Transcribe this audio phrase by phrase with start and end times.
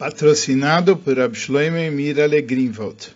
[0.00, 3.14] patrocinado por Abshloime Mirale Greenwald.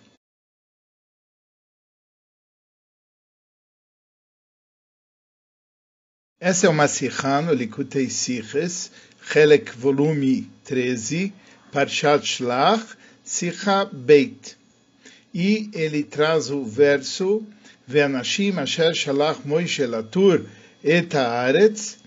[6.39, 8.91] Essa é uma Sikha no Likutei Siches,
[9.33, 11.33] Helek volume 13,
[11.71, 14.55] Parshat Shlach, Sikha Beit.
[15.33, 17.43] E ele traz o verso,
[17.89, 20.45] Ve'anashim asher shalach Moishe latur
[20.83, 21.97] et haaretz,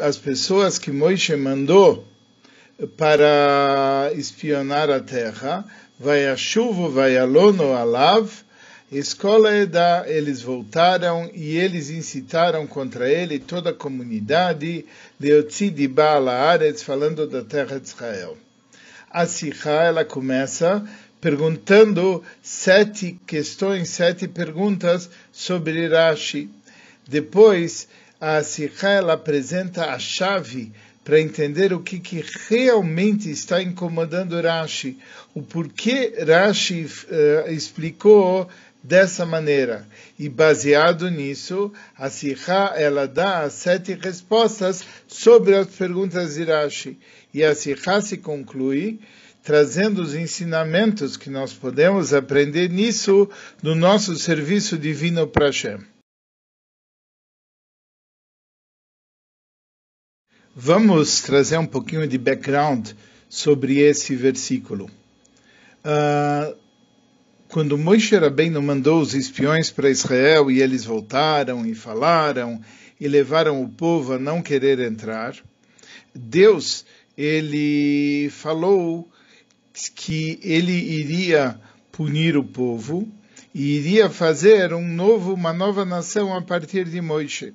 [0.00, 2.13] as pessoas que Moishe mandou
[2.96, 5.64] para espionar a terra,
[5.98, 8.30] vai a chuva, vai a lono alav,
[8.90, 14.84] escola Eda, eles voltaram e eles incitaram contra ele toda a comunidade,
[15.18, 18.36] de Baalaaretz, falando da terra de Israel.
[19.10, 20.84] A Sikha, ela começa
[21.20, 26.50] perguntando sete questões, sete perguntas sobre Rashi.
[27.08, 27.88] Depois,
[28.20, 30.72] a Sikha, ela apresenta a chave
[31.04, 34.98] para entender o que, que, realmente está incomodando Rashi,
[35.34, 38.48] o porquê Rashi uh, explicou
[38.82, 39.86] dessa maneira.
[40.18, 46.98] E baseado nisso, a Sikha ela dá sete respostas sobre as perguntas de Rashi.
[47.32, 48.98] E a Sikha se conclui
[49.42, 53.28] trazendo os ensinamentos que nós podemos aprender nisso
[53.62, 55.93] no nosso serviço divino para.
[60.56, 62.90] Vamos trazer um pouquinho de background
[63.28, 64.88] sobre esse versículo.
[65.84, 66.56] Uh,
[67.48, 72.62] quando Moshe Rabbeinu mandou os espiões para Israel e eles voltaram e falaram
[73.00, 75.34] e levaram o povo a não querer entrar,
[76.14, 76.86] Deus
[77.18, 79.10] ele falou
[79.96, 81.58] que ele iria
[81.90, 83.08] punir o povo
[83.52, 87.54] e iria fazer um novo, uma nova nação a partir de Moisés.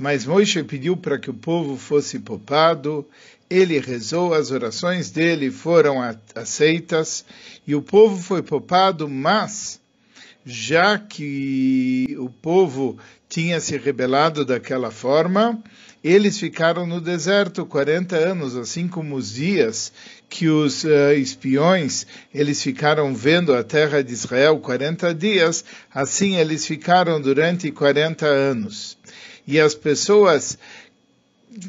[0.00, 3.06] Mas Moisés pediu para que o povo fosse poupado,
[3.50, 5.98] ele rezou, as orações dele foram
[6.34, 7.22] aceitas
[7.66, 9.78] e o povo foi poupado, mas
[10.42, 12.96] já que o povo
[13.28, 15.62] tinha se rebelado daquela forma,
[16.02, 19.92] eles ficaram no deserto 40 anos, assim como os dias
[20.30, 26.64] que os uh, espiões eles ficaram vendo a terra de Israel 40 dias, assim eles
[26.64, 28.96] ficaram durante 40 anos
[29.46, 30.56] e as pessoas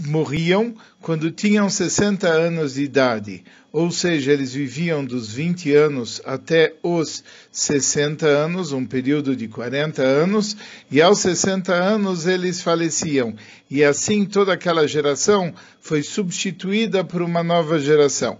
[0.06, 6.76] morriam quando tinham 60 anos de idade, ou seja, eles viviam dos 20 anos até
[6.84, 10.56] os 60 anos, um período de 40 anos,
[10.92, 13.34] e aos 60 anos eles faleciam.
[13.70, 18.38] E assim toda aquela geração foi substituída por uma nova geração.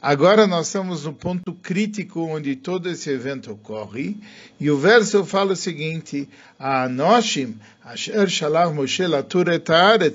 [0.00, 4.16] Agora nós estamos no ponto crítico onde todo esse evento ocorre,
[4.60, 9.68] e o verso fala o seguinte: Anoshim, Asher Shalach Moshe Latur et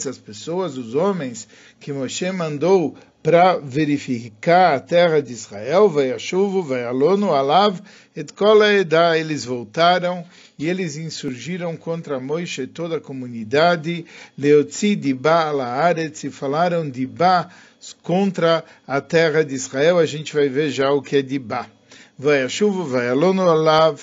[0.08, 1.50] as pessoas, os homens
[1.82, 7.34] que Moshe mandou para verificar a terra de Israel, vai a chuva, vai a lono,
[7.34, 7.82] alav,
[8.16, 8.34] et
[8.80, 10.24] eda, eles voltaram
[10.58, 14.06] e eles insurgiram contra Moisés toda a comunidade,
[14.38, 17.50] leotzi de ba ala e falaram de ba
[17.92, 21.68] contra a terra de Israel, a gente vai ver já o que é de Ba.
[22.18, 24.00] Vai a chuva, vai a lono alav.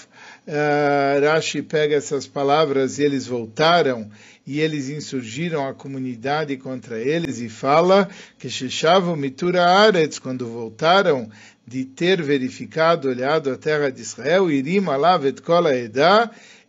[0.46, 4.10] Uh, Rashi pega essas palavras e eles voltaram
[4.46, 11.30] e eles insurgiram a comunidade contra eles e fala que Sheshavu Mitura Aretz, quando voltaram
[11.64, 15.70] de ter verificado, olhado a terra de Israel, Irim Alav Kola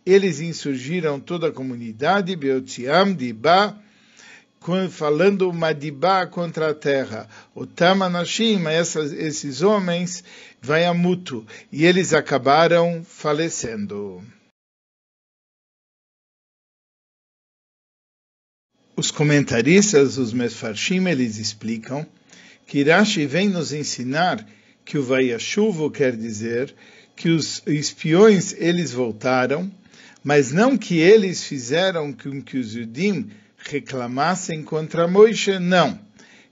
[0.06, 3.76] eles insurgiram toda a comunidade, Beotziam, Dibá,
[4.90, 7.28] falando Madibá contra a terra.
[7.54, 10.22] O Tamanashim, esses homens,
[10.60, 14.24] vai a mútuo, e eles acabaram falecendo.
[18.96, 22.06] Os comentaristas, os Mefarshim, eles explicam
[22.66, 24.46] que Rashi vem nos ensinar
[24.84, 26.74] que o Vayashuvo quer dizer
[27.16, 29.70] que os espiões eles voltaram,
[30.22, 33.30] mas não que eles fizeram com que os Yudim
[33.64, 35.98] reclamassem contra Moisés, não.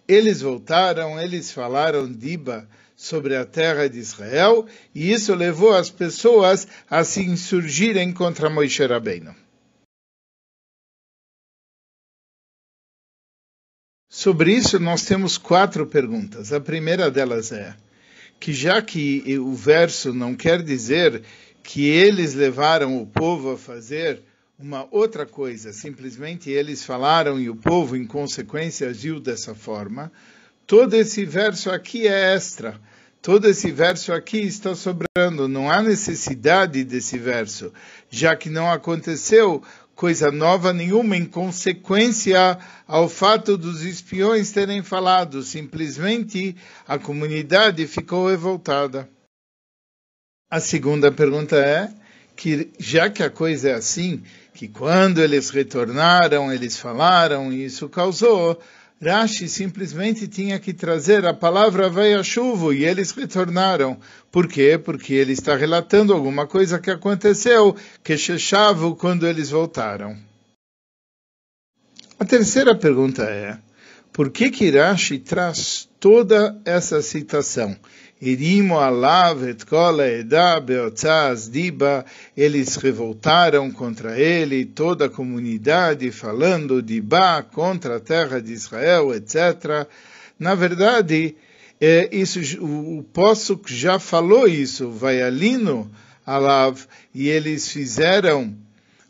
[0.07, 6.69] Eles voltaram, eles falaram Diba sobre a terra de Israel, e isso levou as pessoas
[6.89, 9.35] a se insurgirem contra Moisés Rabbeinu.
[14.09, 16.53] Sobre isso, nós temos quatro perguntas.
[16.53, 17.75] A primeira delas é
[18.39, 21.23] que, já que o verso não quer dizer
[21.63, 24.23] que eles levaram o povo a fazer
[24.61, 30.13] uma outra coisa, simplesmente eles falaram e o povo, em consequência, agiu dessa forma.
[30.67, 32.81] Todo esse verso aqui é extra.
[33.23, 35.49] Todo esse verso aqui está sobrando.
[35.49, 37.73] Não há necessidade desse verso,
[38.09, 39.63] já que não aconteceu
[39.95, 45.43] coisa nova nenhuma em consequência ao fato dos espiões terem falado.
[45.43, 49.09] Simplesmente a comunidade ficou revoltada.
[50.51, 51.93] A segunda pergunta é
[52.35, 57.89] que, já que a coisa é assim, que quando eles retornaram, eles falaram, e isso
[57.89, 58.61] causou,
[59.03, 63.99] Rashi simplesmente tinha que trazer a palavra vai a chuva e eles retornaram.
[64.31, 64.77] Por quê?
[64.77, 67.75] Porque ele está relatando alguma coisa que aconteceu,
[68.05, 70.19] que Shechavo quando eles voltaram.
[72.19, 73.59] A terceira pergunta é,
[74.13, 77.75] por que que Rashi traz toda essa citação?
[78.21, 82.05] Irimo alav et kol eda beotzaz diba,
[82.37, 89.15] eles revoltaram contra ele, toda a comunidade falando de ba contra a terra de Israel,
[89.15, 89.89] etc.
[90.39, 91.35] Na verdade,
[91.81, 95.91] é, isso, o, o que já falou isso, vai alino
[96.27, 96.79] alav,
[97.15, 98.55] e eles fizeram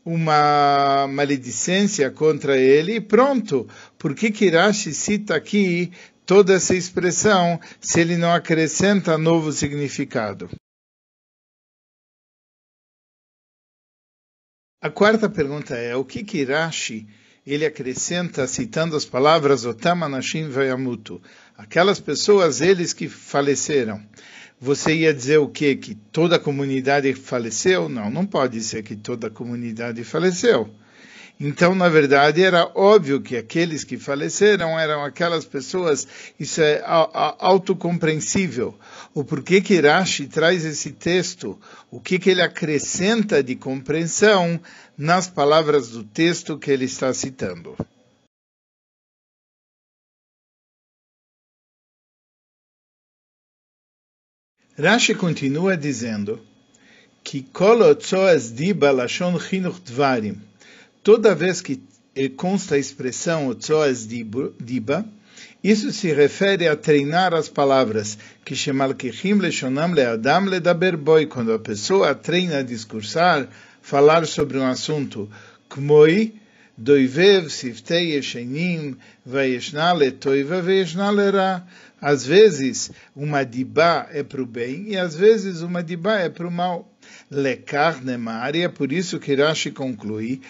[0.04, 3.66] uma maledicência contra ele e pronto.
[3.98, 5.90] Por que Kirashi cita aqui
[6.30, 10.48] toda essa expressão se ele não acrescenta novo significado.
[14.80, 17.08] A quarta pergunta é, o que que Rashi
[17.44, 21.20] ele acrescenta citando as palavras Otam Anashim Vayamutu,
[21.58, 24.00] aquelas pessoas, eles que faleceram.
[24.60, 25.74] Você ia dizer o quê?
[25.74, 27.88] Que toda a comunidade faleceu?
[27.88, 30.72] Não, não pode ser que toda a comunidade faleceu.
[31.42, 36.06] Então, na verdade, era óbvio que aqueles que faleceram eram aquelas pessoas,
[36.38, 38.78] isso é autocompreensível.
[39.14, 41.58] O porquê que Rashi traz esse texto,
[41.90, 44.60] o que, que ele acrescenta de compreensão
[44.98, 47.74] nas palavras do texto que ele está citando.
[54.78, 56.38] Rashi continua dizendo
[57.24, 57.78] que Kol
[58.54, 60.49] Diba Lashon Chinuch Dvarim
[61.02, 61.82] toda vez que
[62.36, 65.06] consta a expressão Tzoas Diba,
[65.62, 71.58] isso se refere a treinar as palavras, que shemalkichim leshonam leadam ledaber boi, quando a
[71.58, 73.46] pessoa treina a discursar,
[73.82, 75.28] falar sobre um assunto,
[75.68, 76.34] kmoi,
[76.78, 81.62] doivev siftei yeshenim, vayeshna letoiva vayeshna lera.
[82.00, 86.48] Às vezes, uma dibá é para o bem, e às vezes uma dibá é para
[86.48, 86.90] o mal.
[87.30, 90.40] Lekar nemar, e é por isso que Rashi conclui,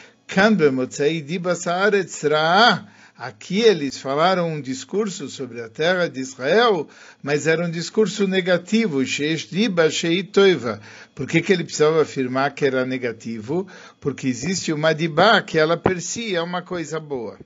[3.17, 6.89] Aqui eles falaram um discurso sobre a terra de Israel,
[7.23, 9.03] mas era um discurso negativo.
[11.15, 13.67] Por que, que ele precisava afirmar que era negativo?
[14.01, 17.37] Porque existe uma dibá que ela per si é uma coisa boa.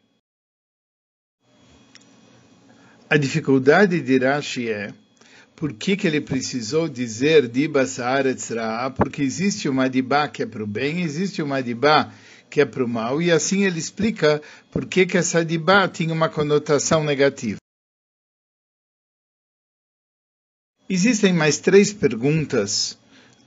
[3.08, 4.92] A dificuldade de Rashi é
[5.56, 7.84] por que, que ele precisou dizer diba
[8.96, 12.12] Porque existe uma dibá que é para o bem, existe uma dibá
[12.54, 14.40] que é para o mal, e assim ele explica
[14.70, 17.58] por que, que essa dibá tinha uma conotação negativa.
[20.88, 22.96] Existem mais três perguntas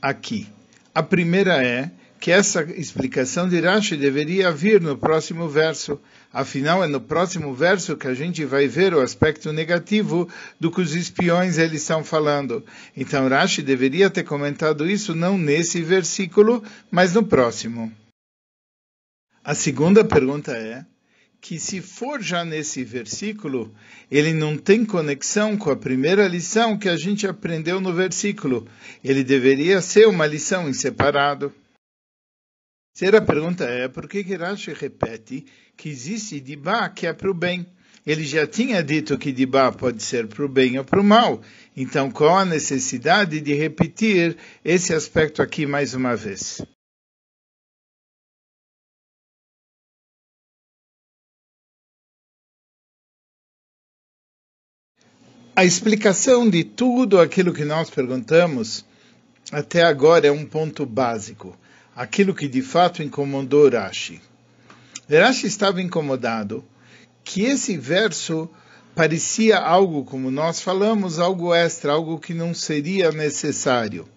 [0.01, 0.45] aqui.
[0.93, 1.89] A primeira é
[2.19, 5.97] que essa explicação de Rashi deveria vir no próximo verso.
[6.33, 10.27] Afinal, é no próximo verso que a gente vai ver o aspecto negativo
[10.59, 12.61] do que os espiões eles estão falando.
[12.93, 16.61] Então, Rashi deveria ter comentado isso não nesse versículo,
[16.91, 17.89] mas no próximo.
[19.47, 20.85] A segunda pergunta é
[21.39, 23.73] que se for já nesse versículo,
[24.11, 28.67] ele não tem conexão com a primeira lição que a gente aprendeu no versículo.
[29.01, 31.53] Ele deveria ser uma lição em separado.
[32.93, 35.45] Terceira pergunta é por que Rashi repete
[35.77, 37.65] que existe Dibá que é para o bem?
[38.05, 41.41] Ele já tinha dito que Dibá pode ser para o bem ou para o mal.
[41.73, 44.35] Então, qual a necessidade de repetir
[44.65, 46.61] esse aspecto aqui mais uma vez?
[55.57, 58.85] A explicação de tudo aquilo que nós perguntamos
[59.51, 61.57] até agora é um ponto básico,
[61.95, 64.21] aquilo que de fato incomodou Rashi.
[65.09, 66.63] Rashi estava incomodado
[67.23, 68.47] que esse verso
[68.93, 74.07] parecia algo, como nós falamos, algo extra, algo que não seria necessário.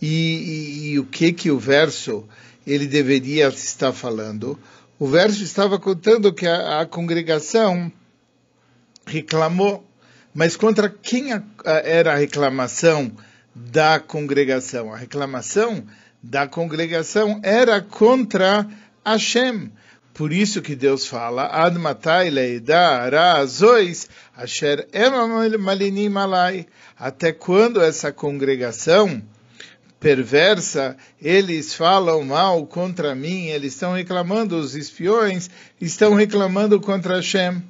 [0.00, 2.24] E, e, e o que que o verso
[2.64, 4.56] ele deveria estar falando?
[4.96, 7.90] O verso estava contando que a, a congregação
[9.04, 9.87] reclamou
[10.38, 13.10] mas contra quem a, a, era a reclamação
[13.52, 14.94] da congregação?
[14.94, 15.84] A reclamação
[16.22, 18.64] da congregação era contra
[19.04, 19.72] Hashem.
[20.14, 24.86] Por isso que Deus fala, Ad matai leida azois asher
[25.58, 26.68] malinim alai.
[26.96, 29.20] Até quando essa congregação
[30.00, 35.50] perversa, eles falam mal contra mim, eles estão reclamando, os espiões
[35.80, 37.62] estão reclamando contra Hashem.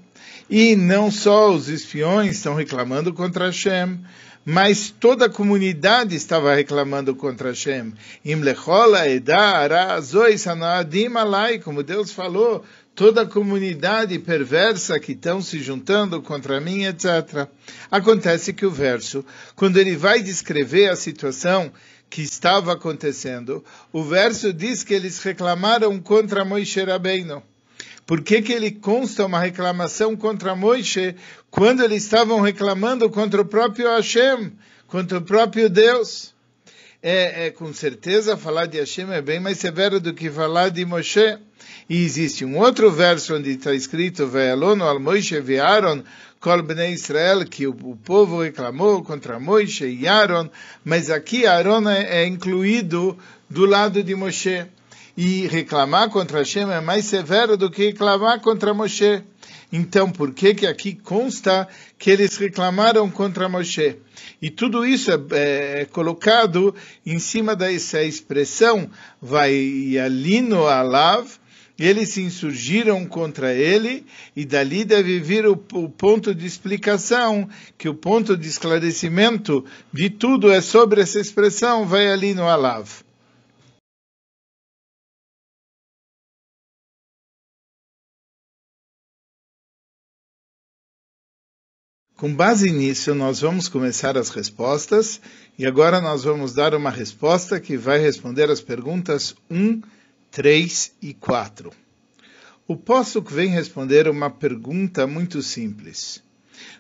[0.50, 4.00] E não só os espiões estão reclamando contra Hashem,
[4.44, 7.92] mas toda a comunidade estava reclamando contra Hashem.
[11.62, 17.46] Como Deus falou, toda a comunidade perversa que estão se juntando contra mim, etc.
[17.90, 19.22] Acontece que o verso,
[19.54, 21.70] quando ele vai descrever a situação
[22.10, 27.42] que estava acontecendo, o verso diz que eles reclamaram contra Moisés Rabbeinu.
[28.06, 31.14] Por que, que ele consta uma reclamação contra Moisés
[31.50, 34.52] quando eles estavam reclamando contra o próprio Hashem,
[34.86, 36.34] contra o próprio Deus?
[37.00, 40.84] É, é, com certeza falar de Hashem é bem mais severo do que falar de
[40.84, 41.38] Moshe.
[41.88, 46.02] E existe um outro verso onde está escrito Ve'alono al Moshe ve'Aaron
[46.40, 50.48] kol bnei Israel, que o, o, povo reclamou contra Moshe e Aaron,
[50.84, 53.18] mas aqui Aaron é, é incluído
[53.50, 54.66] do lado de Moshe.
[55.20, 59.24] E reclamar contra Hashem é mais severo do que reclamar contra Moshe.
[59.72, 61.66] Então, por que que aqui consta
[61.98, 63.96] que eles reclamaram contra Moshe?
[64.40, 66.72] E tudo isso é, é, é colocado
[67.04, 68.88] em cima dessa expressão,
[69.20, 71.28] vai alino alav,
[71.76, 74.06] eles se insurgiram contra ele,
[74.36, 80.10] e dali deve vir o, o, ponto de explicação, que o ponto de esclarecimento de
[80.10, 83.07] tudo é sobre essa expressão, vai ali no Alav.
[92.18, 95.20] Com base nisso, nós vamos começar as respostas,
[95.56, 99.80] e agora nós vamos dar uma resposta que vai responder as perguntas 1,
[100.28, 101.70] 3 e 4.
[102.66, 102.76] O
[103.22, 106.20] que vem responder uma pergunta muito simples.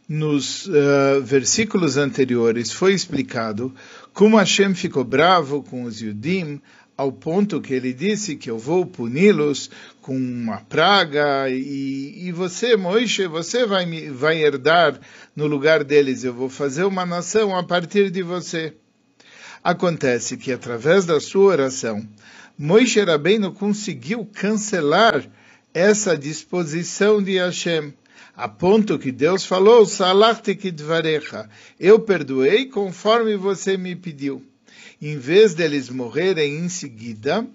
[0.08, 3.72] Nos uh, versículos anteriores foi explicado
[4.12, 6.60] como Hashem ficou bravo com os Yudim
[6.98, 9.70] ao ponto que ele disse que eu vou puni-los
[10.02, 14.98] com uma praga e, e você, Moisés, você vai, vai herdar
[15.36, 18.74] no lugar deles, eu vou fazer uma nação a partir de você.
[19.62, 22.04] Acontece que através da sua oração,
[22.58, 25.24] Moisés Rabbeinu conseguiu cancelar
[25.72, 27.94] essa disposição de Hashem,
[28.34, 29.86] a ponto que Deus falou,
[31.78, 34.44] eu perdoei conforme você me pediu.
[35.00, 37.46] Em vez deles morrerem em seguida,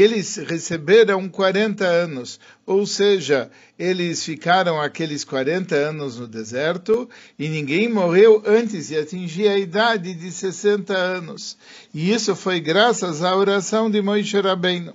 [0.00, 7.08] eles receberam 40 anos, ou seja, eles ficaram aqueles 40 anos no deserto
[7.38, 11.58] e ninguém morreu antes de atingir a idade de 60 anos.
[11.92, 14.94] E isso foi graças à oração de Moisés Rabbeinu.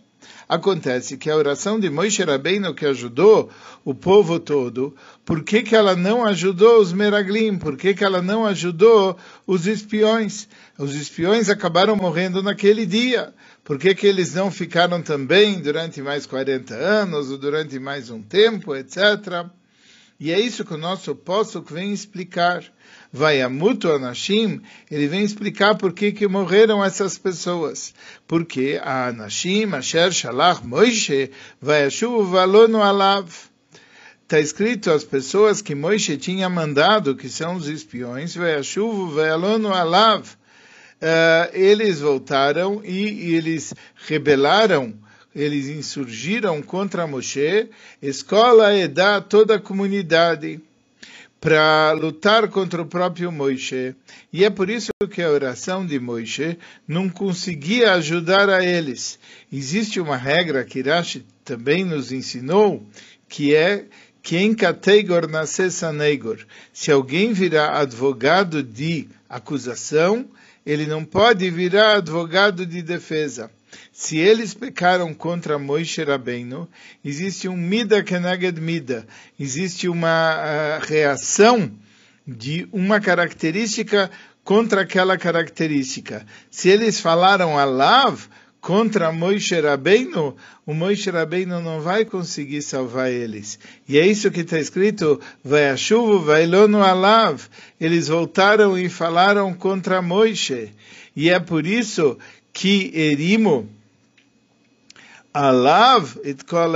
[0.49, 3.51] Acontece que a oração de Moisés Rabbeinu que ajudou
[3.83, 7.57] o povo todo, por que, que ela não ajudou os Meraglim?
[7.57, 10.47] Por que, que ela não ajudou os espiões?
[10.77, 13.33] Os espiões acabaram morrendo naquele dia.
[13.67, 18.21] Por que, que eles não ficaram também durante mais 40 anos, ou durante mais um
[18.21, 19.45] tempo, etc.
[20.17, 22.63] E é isso que o nosso apóstolo vem explicar.
[23.11, 27.93] Vai a Muto Anashim, ele vem explicar por que, que morreram essas pessoas.
[28.25, 31.29] Porque a Anashim, Asher Shalach Moishe,
[31.61, 31.89] vai a
[32.23, 33.29] Valono Alav.
[34.23, 39.27] Está escrito as pessoas que Moishe tinha mandado, que são os espiões, vai a vai
[39.27, 40.37] Valono Alav
[41.01, 43.73] uh, eles voltaram e, e eles
[44.07, 44.93] rebelaram,
[45.35, 47.69] eles insurgiram contra Moshe,
[48.01, 50.59] escola e dá toda a comunidade
[51.39, 53.95] para lutar contra o próprio Moisés.
[54.33, 59.19] E é por isso que a oração de Moisés não conseguia ajudar a eles.
[59.51, 62.83] Existe uma regra que Rashi também nos ensinou,
[63.29, 63.85] que é
[64.21, 66.39] quem categor nasce negor.
[66.73, 70.25] Se alguém virar advogado de acusação,
[70.67, 73.49] ele não pode virar advogado de defesa.
[73.93, 76.67] Se eles pecaram contra Moisés Rabbeinu,
[77.05, 79.07] existe um mida keneged mida,
[79.39, 81.71] existe uma uh, reação
[82.27, 84.11] de uma característica
[84.43, 86.25] contra aquela característica.
[86.51, 88.27] Se eles falaram alav,
[88.61, 90.35] contra Moisés Rabbeinu,
[90.65, 93.59] o Moisés Rabbeinu não vai conseguir salvar eles.
[93.87, 97.41] E é isso que está escrito, vai a chuva, vai lono alav.
[97.79, 100.69] Eles voltaram e falaram contra Moisés.
[101.15, 102.17] E é por isso
[102.51, 103.69] que Erimo,
[105.33, 106.73] alav et kol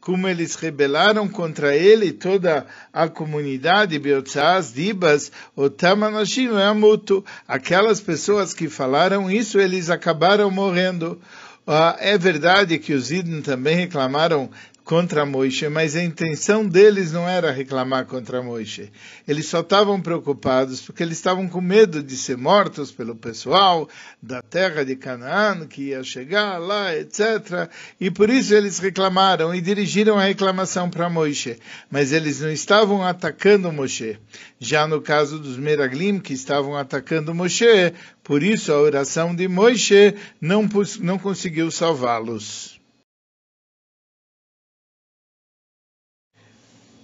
[0.00, 8.68] como eles rebelaram contra ele, toda a comunidade, Beotzaz, Dibas, Otamanashim, Amutu, aquelas pessoas que
[8.68, 11.20] falaram isso, eles acabaram morrendo.
[11.66, 14.50] Uh, é verdade que os Idn também reclamaram
[14.90, 18.90] contra Moisés, mas a intenção deles não era reclamar contra Moisés.
[19.26, 23.88] Eles só estavam preocupados porque eles estavam com medo de ser mortos pelo pessoal
[24.20, 27.70] da terra de Canaã, que ia chegar lá, etc.
[28.00, 31.58] E por isso eles reclamaram e dirigiram a reclamação para Moisés.
[31.88, 34.18] Mas eles não estavam atacando Moisés.
[34.58, 37.92] Já no caso dos Meraglim, que estavam atacando Moisés,
[38.24, 40.68] por isso a oração de Moisés não,
[41.00, 42.79] não conseguiu salvá-los.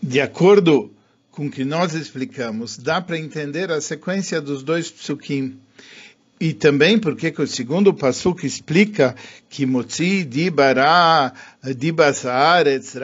[0.07, 0.93] De acordo
[1.33, 5.59] com o que nós explicamos, dá para entender a sequência dos dois psukim.
[6.39, 9.17] E também porque que o segundo pasuk explica
[9.49, 11.33] que Motzi Dibara,
[11.77, 13.01] Dibasar, etc.,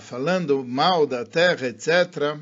[0.00, 2.38] falando mal da terra, etc.,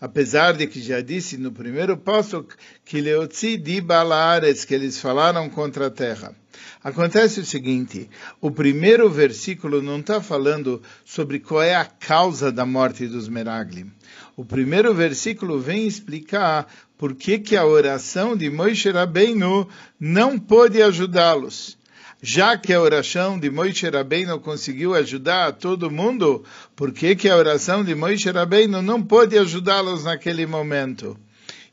[0.00, 5.86] apesar de que já disse no primeiro pasuk que Leotzi Dibalares, que eles falaram contra
[5.86, 6.34] a terra.
[6.82, 8.08] Acontece o seguinte:
[8.40, 13.90] o primeiro versículo não está falando sobre qual é a causa da morte dos Meraglim.
[14.36, 20.82] O primeiro versículo vem explicar por que, que a oração de Moisés Rabbeinu não pôde
[20.82, 21.77] ajudá-los.
[22.20, 26.44] Já que a oração de Moisés Rabbeinu conseguiu ajudar todo mundo,
[26.74, 31.16] por que, que a oração de Moisés Rabbeinu não pôde ajudá-los naquele momento?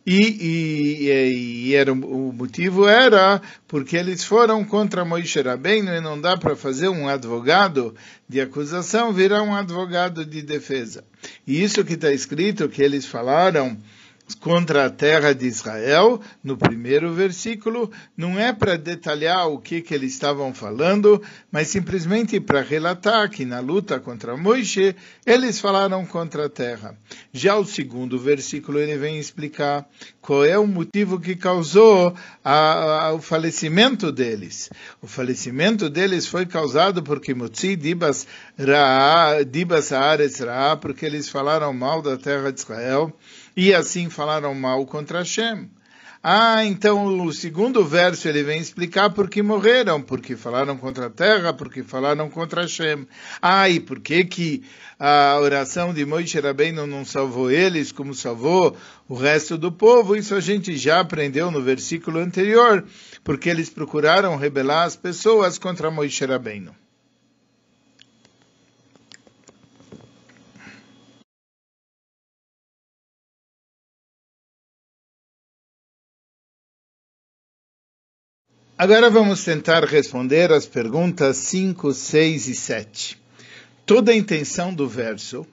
[0.06, 6.22] E, e, e, era, o motivo era porque eles foram contra Moisés Rabbeinu e não
[6.22, 7.96] dá para fazer um advogado
[8.30, 11.04] de acusação virar um advogado de defesa.
[11.48, 13.76] E isso que está escrito, que eles falaram
[14.34, 19.94] contra a terra de Israel, no primeiro versículo, não é para detalhar o que, que
[19.94, 21.22] eles estavam falando,
[21.56, 24.94] mas simplesmente para relatar que na luta contra Moisés,
[25.26, 26.98] eles falaram contra a terra.
[27.32, 29.88] Já o segundo versículo, ele vem explicar
[30.20, 34.70] qual é o motivo que causou a, a, o falecimento deles.
[35.02, 38.28] O falecimento deles foi causado porque Mutzi Dibas
[38.60, 43.18] Ra, Dibas Haaretz Ra, porque eles falaram mal da terra de Israel,
[43.56, 45.70] e assim falaram mal contra Hashem.
[46.28, 51.10] Ah, então o segundo verso ele vem explicar por que morreram, porque falaram contra a
[51.12, 53.06] terra, porque falaram contra Hashem.
[53.40, 54.64] Ah, e por que que
[54.98, 58.76] a oração de Moisés Rabbeinu não salvou eles, como salvou
[59.08, 60.16] o resto do povo?
[60.16, 62.84] Isso a gente já aprendeu no versículo anterior,
[63.24, 66.85] porque eles procuraram rebelar as pessoas contra Moisés Rabbeinu.
[78.78, 83.18] Agora vamos tentar responder as perguntas 5, 6 e 7.
[83.86, 85.48] Toda a intenção do verso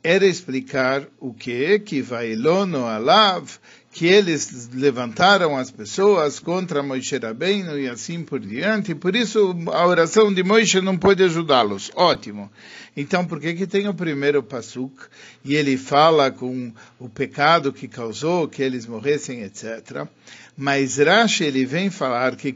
[0.00, 3.58] era explicar o que que vai lono alav,
[3.92, 8.94] que eles levantaram as pessoas contra Moisés Rabbeinu e assim por diante.
[8.94, 11.90] Por isso a oração de Moisés não pode ajudá-los.
[11.94, 12.50] Ótimo.
[12.96, 14.94] Então por que que tem o primeiro pasuk
[15.44, 20.06] e ele fala com o pecado que causou que eles morressem, etc.
[20.56, 22.54] Mas Rashi ele vem falar que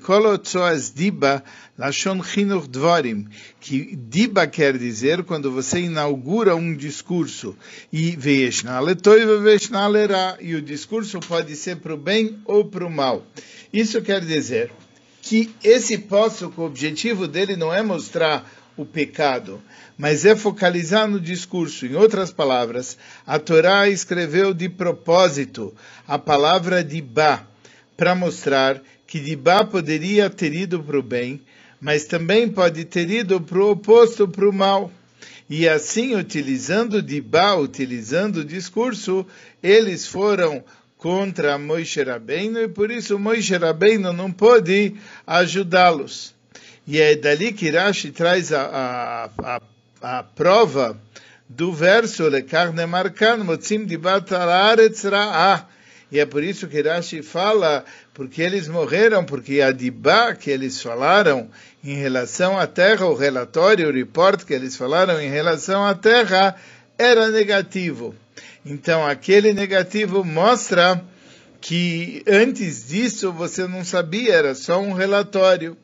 [0.95, 1.43] diba
[1.79, 3.27] lashon chinuch dvorim,
[3.59, 7.57] que diba quer dizer quando você inaugura um discurso
[7.91, 12.87] e veishna letoiva veishna lerá, e o discurso pode ser para o bem ou para
[12.87, 13.27] o mal.
[13.73, 14.71] Isso quer dizer
[15.23, 19.61] que esse posso, o objetivo dele não é mostrar o pecado,
[19.97, 21.87] mas é focalizar no discurso.
[21.87, 25.75] Em outras palavras, a Torá escreveu de propósito
[26.07, 27.47] a palavra de ba
[27.97, 31.41] para mostrar que Dibá poderia ter ido para o bem,
[31.81, 34.93] mas também pode ter ido para o oposto, para o mal.
[35.49, 39.25] E assim, utilizando Dibá, utilizando o discurso,
[39.63, 40.63] eles foram
[40.99, 44.95] contra Moisés Rabbeinu e por isso Moisés Rabbeinu não pôde
[45.27, 46.35] ajudá-los.
[46.87, 49.31] E é dali que Rashi traz a, a,
[50.03, 50.99] a, a prova
[51.49, 55.05] do verso Lekar Nemarkan Motzim Dibat Aretz
[56.11, 60.81] e é por isso que Rashi fala, porque eles morreram, porque a Dibá que eles
[60.81, 61.51] falaram
[61.83, 66.55] em relação à terra, o relatório, o report que eles falaram em relação à terra,
[66.97, 68.15] era negativo.
[68.69, 71.01] Então, aquele negativo mostra
[71.61, 75.77] que antes disso você não sabia, era só um relatório.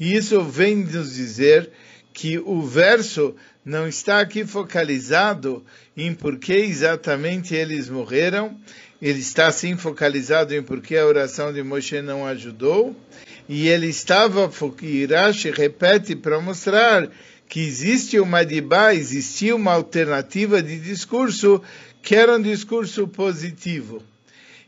[0.00, 1.70] E isso vem nos dizer
[2.10, 5.62] que o verso não está aqui focalizado
[5.94, 8.56] em por que exatamente eles morreram,
[9.00, 12.96] ele está sim focalizado em por que a oração de Moshe não ajudou,
[13.46, 17.10] e ele estava, Irashi repete para mostrar
[17.46, 21.62] que existe uma dibá, existia uma alternativa de discurso
[22.02, 24.02] que era um discurso positivo.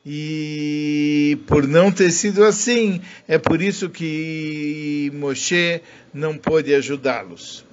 [0.07, 5.81] E por não ter sido assim, é por isso que Moshe
[6.13, 7.65] não pôde ajudá-los.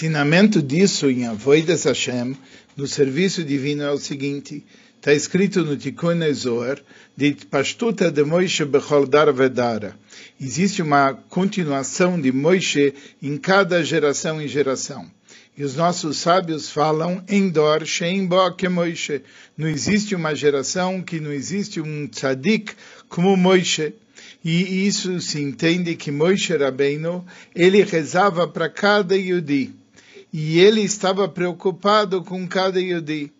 [0.00, 2.34] ensinamento disso em Avoides Hashem,
[2.74, 4.64] no serviço divino, é o seguinte:
[5.00, 6.78] Está escrito no Tikkun Zohar,
[7.16, 9.98] de Pashtuta de Moishe Bechol Dar Vedara.
[10.38, 15.10] Existe uma continuação de Moishe em cada geração e geração.
[15.56, 19.22] E os nossos sábios falam Endor Shein Bo Moishe.
[19.56, 22.74] Não existe uma geração que não existe um tzadik
[23.08, 23.94] como Moishe.
[24.44, 29.72] E isso se entende que Moishe Rabbeinu, ele rezava para cada Yudi.
[30.30, 33.32] E ele estava preocupado com cada Yudi.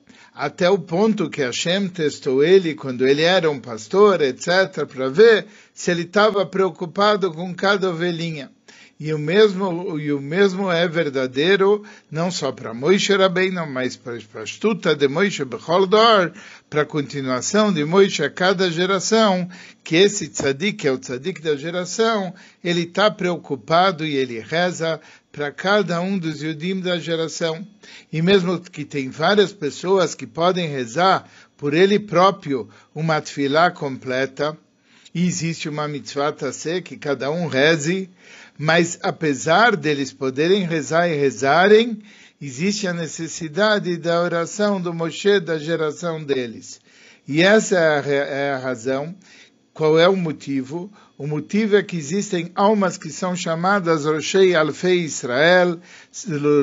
[0.42, 5.44] Até o ponto que Hashem testou ele quando ele era um pastor, etc., para ver
[5.74, 8.50] se ele estava preocupado com cada ovelhinha.
[8.98, 14.14] E o mesmo, e o mesmo é verdadeiro não só para Moishe Rabbeinu, mas para
[14.14, 16.32] a Shtuta de Moishe Becholdor,
[16.70, 19.46] para a continuação de Moishe a cada geração,
[19.84, 25.00] que esse tzadik, é o tzadik da geração, ele está preocupado e ele reza
[25.32, 27.66] para cada um dos Yudim da geração.
[28.12, 34.56] E mesmo que tem várias pessoas que podem rezar por ele próprio uma tefilá completa,
[35.14, 38.08] e existe uma mitzvah tassé que cada um reze,
[38.56, 42.00] mas apesar deles poderem rezar e rezarem,
[42.40, 46.80] existe a necessidade da oração do Moshe da geração deles.
[47.26, 49.14] E essa é a, razão.
[49.74, 50.90] Qual é o motivo?
[51.20, 55.78] O motivo é que existem almas que são chamadas Roshei Alfei Israel,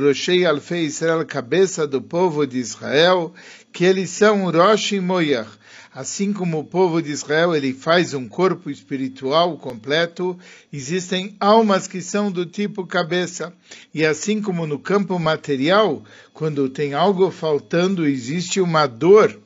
[0.02, 3.32] Roshei Alfei Israel, cabeça do povo de Israel,
[3.72, 5.48] que eles são Rosh e Moyach
[5.94, 10.38] assim como o povo de Israel ele faz um corpo espiritual completo,
[10.74, 13.54] existem almas que são do tipo cabeça.
[13.94, 19.40] E assim como no campo material, quando tem algo faltando, existe uma dor,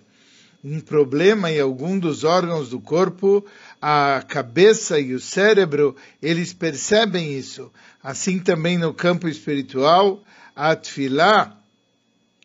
[0.63, 3.43] um problema em algum dos órgãos do corpo,
[3.81, 7.71] a cabeça e o cérebro, eles percebem isso.
[8.03, 10.23] Assim também no campo espiritual,
[10.55, 11.57] a tefilá,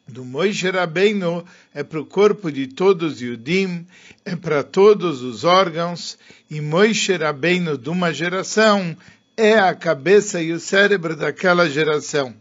[0.09, 1.45] do Moishe Rabbeinu
[1.75, 3.85] é para o corpo de todos os Yudim,
[4.25, 6.17] é para todos os órgãos,
[6.49, 8.97] e Moishe Rabbeinu de uma geração
[9.37, 12.33] é a cabeça e o cérebro daquela geração.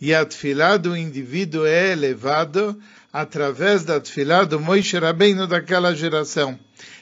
[0.00, 2.80] E a tefilá do indivíduo é elevado
[3.12, 6.58] através da tefilá do Moishe Rabbeinu daquela geração.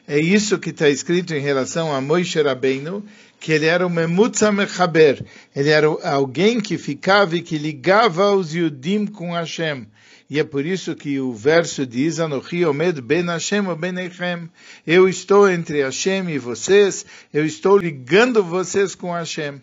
[0.06, 3.04] É isso que está escrito em relação a Moishe Rabbeinu,
[3.38, 8.54] que ele era o Memutza Mechaber, ele era alguém que ficava e que ligava os
[8.54, 9.86] Yudim com Hashem.
[10.30, 14.50] E é por isso que o verso diz, Anochi Omed Ben Hashem o Benechem.
[14.86, 19.62] Eu estou entre Hashem e vocês, eu estou ligando vocês com Hashem.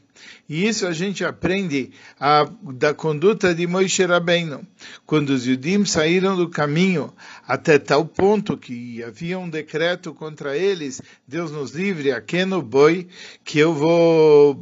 [0.49, 4.65] E isso a gente aprende a, da conduta de Moishe Rabbeinu.
[5.05, 7.13] Quando os Yudim saíram do caminho,
[7.47, 13.07] até tal ponto que havia um decreto contra eles, Deus nos livre, aqueno boi,
[13.43, 14.55] que eu vou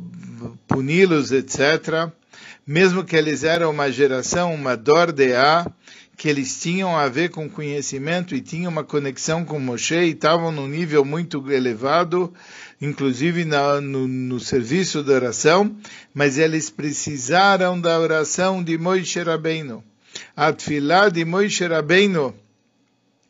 [0.67, 2.11] puni-los, etc
[2.65, 5.65] mesmo que eles eram uma geração, uma Dordeá,
[6.15, 10.51] que eles tinham a ver com conhecimento e tinham uma conexão com Moshe e estavam
[10.51, 12.33] num nível muito elevado,
[12.79, 15.75] inclusive na, no, no, serviço da oração,
[16.13, 19.83] mas eles precisaram da oração de Moishe Rabbeinu.
[20.35, 22.33] A de Moishe Rabbeinu,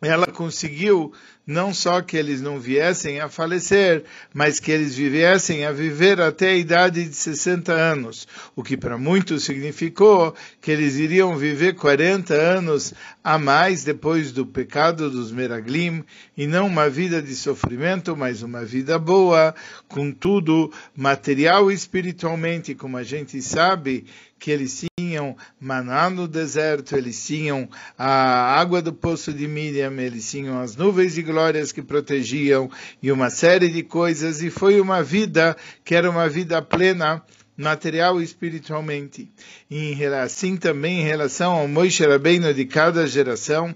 [0.02, 1.14] ela conseguiu
[1.45, 4.03] não só que eles não viessem a falecer,
[4.34, 8.97] mas que eles viessem a viver até a idade de 60 anos, o que para
[8.97, 16.03] muitos significou que eles iriam viver 40 anos a mais depois do pecado dos Meraglim,
[16.38, 19.53] e não uma vida de sofrimento, mas uma vida boa,
[19.88, 24.06] com tudo material e espiritualmente, como a gente sabe
[24.43, 30.29] que eles tinham maná no deserto, eles tinham a água do poço de Miriam, eles
[30.29, 32.69] tinham as nuvens de glórias que protegiam
[33.01, 37.23] e uma série de coisas, e foi uma vida que era uma vida plena
[37.56, 39.32] material e espiritualmente.
[39.71, 43.73] E assim também em relação ao Moishe Rabbeinu de cada geração,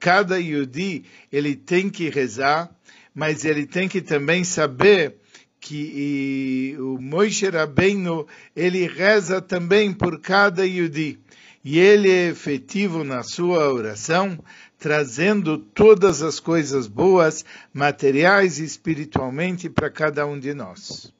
[0.00, 2.68] cada Yudi, ele tem que rezar,
[3.14, 5.14] mas ele tem que também saber
[5.60, 11.18] que o Moishe Rabbeinu, ele reza também por cada Yudi.
[11.64, 14.38] E ele é efetivo na sua oração,
[14.78, 17.44] trazendo todas as coisas boas,
[17.74, 21.12] materiais e espiritualmente para cada um de nós.